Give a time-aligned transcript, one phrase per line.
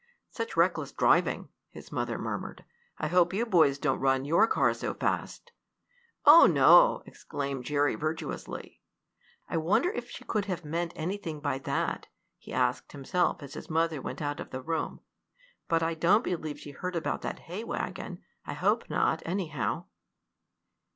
[0.31, 2.65] "Such reckless driving!" his mother murmured.
[2.97, 5.51] "I hope you boys don't run your car so fast."
[6.25, 8.81] "Oh, no!" exclaimed Jerry virtuously.
[9.47, 12.07] "I wonder if she could have meant anything by that?"
[12.39, 15.01] he asked himself as his mother went out of the room.
[15.67, 18.23] "But I don't believe she heard about that hay wagon.
[18.43, 19.85] I hope not, anyhow."